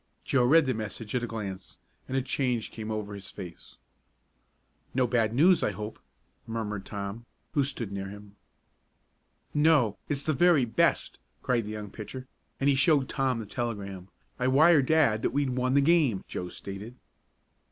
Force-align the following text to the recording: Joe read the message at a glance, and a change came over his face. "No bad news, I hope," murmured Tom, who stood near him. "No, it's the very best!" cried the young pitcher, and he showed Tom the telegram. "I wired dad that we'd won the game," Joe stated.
Joe 0.25 0.43
read 0.45 0.65
the 0.65 0.73
message 0.73 1.13
at 1.13 1.21
a 1.23 1.27
glance, 1.27 1.77
and 2.07 2.17
a 2.17 2.23
change 2.23 2.71
came 2.71 2.89
over 2.89 3.13
his 3.13 3.29
face. 3.29 3.77
"No 4.95 5.05
bad 5.05 5.31
news, 5.31 5.61
I 5.61 5.69
hope," 5.73 5.99
murmured 6.47 6.87
Tom, 6.87 7.27
who 7.53 7.63
stood 7.63 7.91
near 7.91 8.07
him. 8.09 8.35
"No, 9.53 9.99
it's 10.09 10.23
the 10.23 10.33
very 10.33 10.65
best!" 10.65 11.19
cried 11.43 11.65
the 11.67 11.73
young 11.73 11.91
pitcher, 11.91 12.25
and 12.59 12.67
he 12.67 12.73
showed 12.73 13.09
Tom 13.09 13.37
the 13.37 13.45
telegram. 13.45 14.07
"I 14.39 14.47
wired 14.47 14.87
dad 14.87 15.21
that 15.21 15.33
we'd 15.33 15.51
won 15.51 15.75
the 15.75 15.81
game," 15.81 16.23
Joe 16.27 16.49
stated. 16.49 16.95